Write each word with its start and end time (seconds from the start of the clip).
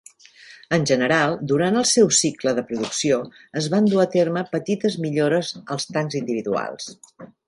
En 0.77 0.85
general, 0.91 1.33
durant 1.51 1.75
el 1.81 1.83
seu 1.89 2.07
cicle 2.19 2.53
de 2.59 2.63
producció 2.71 3.19
es 3.61 3.67
van 3.75 3.89
dur 3.91 4.01
a 4.05 4.09
terme 4.15 4.43
petites 4.55 4.97
millores 5.05 5.53
als 5.77 5.87
tancs 5.99 6.19
individuals. 6.23 6.89